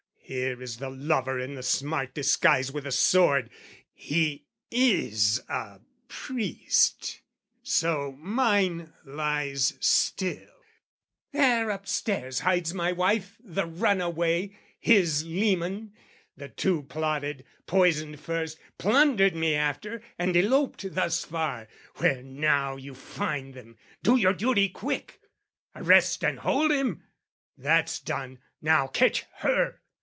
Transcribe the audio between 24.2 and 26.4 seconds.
duty quick! "Arrest and